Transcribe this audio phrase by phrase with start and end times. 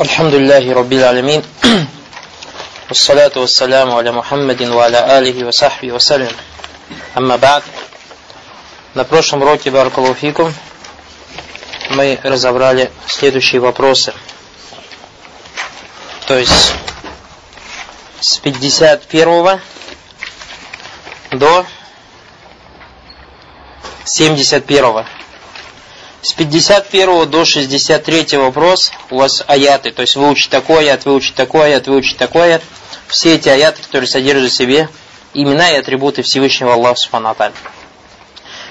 [0.00, 1.42] الحمد لله رب العالمين
[2.88, 6.32] والصلاة والسلام على محمد وعلى آله وصحبه وسلم
[7.16, 7.62] أما بعد
[8.94, 10.54] На прошлом уроке Баракалуфикум
[11.90, 14.12] мы разобрали следующие вопросы.
[16.26, 16.72] То есть
[18.20, 19.60] с 51
[21.32, 21.66] до
[24.06, 25.04] 71.
[26.25, 31.67] С 51 до 63 вопрос у вас аяты, то есть выучить такой аят, выучить такой
[31.67, 32.63] аят, выучить такой аят.
[33.07, 34.89] Все эти аяты, которые содержат в себе
[35.35, 37.35] имена и атрибуты Всевышнего Аллаха Субхану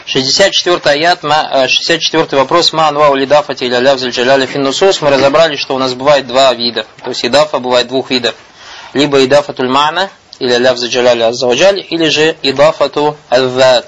[0.06, 5.00] 64 аят, 64 э, вопрос, ма анва улидафати или аляв джаляля финнусус.
[5.00, 6.86] Мы разобрали, что у нас бывает два вида.
[7.04, 8.34] То есть идафа бывает двух видов.
[8.94, 13.86] Либо идафатуль мана, или аляв джаляля аззаваджаль, или же идафату аззад.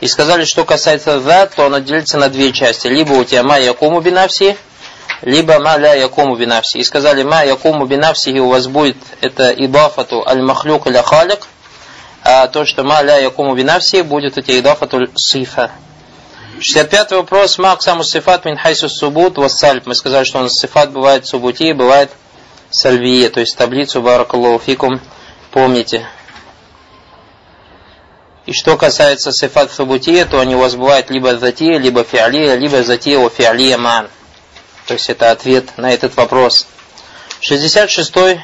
[0.00, 2.86] И сказали, что касается зад, то оно делится на две части.
[2.86, 4.56] Либо у тебя ма якому бинавси,
[5.22, 6.78] либо ма ля якому бинавси.
[6.78, 11.46] И сказали, ма якому бинавси, и у вас будет это идафату аль-махлюк или халик,
[12.22, 15.70] а то, что ма ля якому бинавси, будет у тебя идафату сифа.
[16.60, 17.58] 65 вопрос.
[17.58, 19.86] Ма аксаму сифат мин хайсу субут вассальб.
[19.86, 22.10] Мы сказали, что нас сифат бывает субути, бывает
[22.70, 23.28] сальвия.
[23.30, 25.00] То есть таблицу баракаллаху фикум
[25.50, 26.06] помните.
[28.46, 32.82] И что касается сифат субутия, то они у вас бывают либо затия, либо фиалия, либо
[32.82, 34.08] затия у фиалия ман.
[34.86, 36.66] То есть это ответ на этот вопрос.
[37.42, 38.40] 66-й.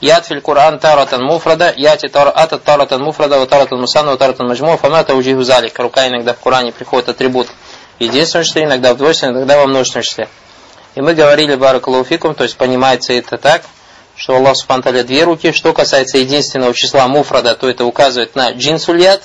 [0.00, 5.14] Ятфиль Кур'ан таратан муфрада, яти ата таратан муфрада, ва таратан мусана, ва таратан маджму, фамата
[5.14, 5.78] уджиху залик.
[5.78, 7.48] Рука иногда в Коране приходит атрибут
[8.00, 10.28] единственном числе, иногда в двойственном, иногда во множественном числе.
[10.94, 13.62] И мы говорили баракалуфикум, то есть понимается это так,
[14.16, 15.52] что Аллах Субхану две руки.
[15.52, 19.22] Что касается единственного числа муфрада, то это указывает на джинсульят,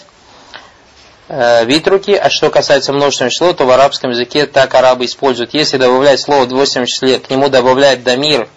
[1.28, 5.54] вид руки, а что касается множественного числа, то в арабском языке так арабы используют.
[5.54, 8.48] Если добавлять слово в двойственном числе, к нему добавляет дамир,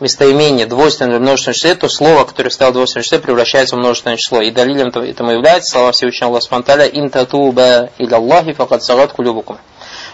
[0.00, 4.40] местоимение двойственное в множественном то слово, которое стало в двойственном превращается в множественное число.
[4.40, 9.58] И далилем этому является слова Всевышнего Аллаха Спанталя «Ин татуба иля Аллахи факад сагат кулюбукум».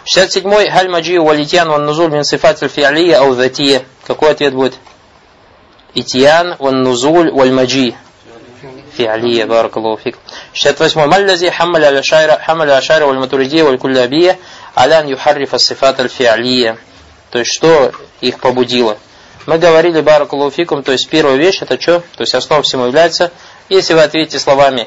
[0.04, 3.83] 67-й «Халь маджи валитьян ван нузуль мин сифат фиалия ау затия».
[4.06, 4.75] Какой ответ будет?
[5.94, 7.94] Итьян ван нузуль валь маджи.
[9.03, 10.17] في علي بارك فيك
[10.55, 14.39] 68 ما الذي حمل الأشاعرة حمل الأشاعرة والماتуридية والكلابية
[14.77, 16.77] على أن يحرف الصفات الفعلية
[17.31, 18.99] то есть что их побудило?
[19.47, 22.01] Мы говорили баракулуфикум, то есть первая вещь это что?
[22.01, 23.33] То есть основа всему является,
[23.71, 24.87] если вы ответите словами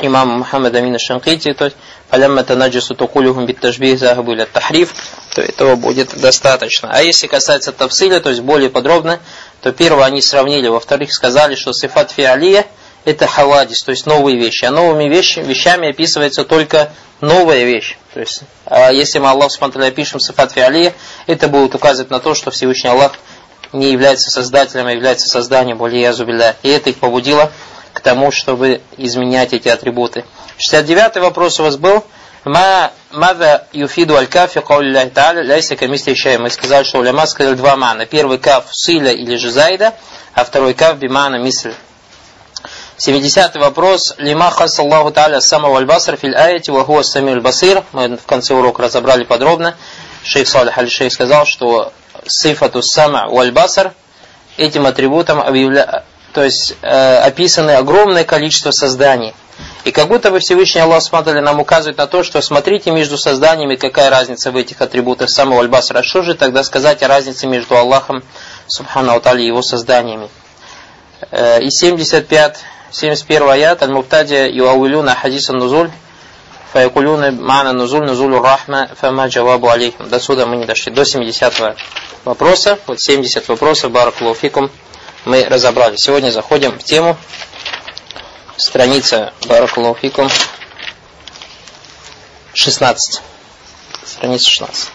[0.00, 1.76] имама Мухаммада Амина Шанкити, то есть
[2.08, 4.94] «Палямма танаджису тукулюхум биттажбих захабу или тахриф»,
[5.34, 6.88] то этого будет достаточно.
[6.90, 9.20] А если касается тафсиля, то есть более подробно,
[9.60, 12.64] то первое они сравнили, во-вторых сказали, что сифат фиалия–
[13.04, 14.64] это хавадис, то есть новые вещи.
[14.64, 17.96] А новыми вещи, вещами описывается только новая вещь.
[18.14, 20.94] То есть, а если мы Аллах Субтитры пишем сифат фиалия,
[21.26, 23.12] это будет указывать на то, что Всевышний Аллах
[23.72, 26.56] не является создателем, а является созданием, более язубилля.
[26.62, 27.50] И это их побудило
[27.92, 30.24] к тому, чтобы изменять эти атрибуты.
[30.58, 32.04] 69 вопрос у вас был.
[32.44, 36.36] Ма мада юфиду аль кафи каули та'аля ляйся камисли.
[36.38, 38.06] Мы сказали, что уляма сказали два мана.
[38.06, 39.94] Первый каф силя или же зайда,
[40.34, 41.74] а второй каф бимана мисль.
[43.00, 44.14] 70 вопрос.
[44.18, 47.82] Лима хас Аллаху Та'аля самого аль-баср фил аяти ва хуа сами аль-басир.
[47.92, 49.74] Мы в конце урока разобрали подробно.
[50.22, 51.94] Шейх Салих аль-Шейх сказал, что
[52.26, 53.94] сифату сама аль-басар
[54.58, 56.04] этим атрибутом объявля...
[56.34, 59.32] то есть э, описаны огромное количество созданий.
[59.84, 63.76] И как будто бы Всевышний Аллах смотрели нам указывает на то, что смотрите между созданиями,
[63.76, 66.02] какая разница в этих атрибутах самого аль-басра.
[66.02, 68.22] Что же тогда сказать о разнице между Аллахом,
[68.66, 70.28] Субхану Атали, и его созданиями?
[71.30, 72.58] Э, и 75
[72.92, 75.90] 71 аят Аль-Муптадия юауилюна хадисан нузуль
[76.72, 80.08] фаякулюна мана нузуль нузулю рахма фама джавабу алейхим.
[80.08, 80.92] До сюда мы не дошли.
[80.92, 81.76] До 70
[82.24, 82.78] вопроса.
[82.86, 84.70] Вот 70 вопросов, баракулуфикум,
[85.24, 85.96] мы разобрали.
[85.96, 87.16] Сегодня заходим в тему.
[88.56, 90.28] Страница баракулуфикум
[92.54, 93.22] 16.
[94.04, 94.90] Страница 16.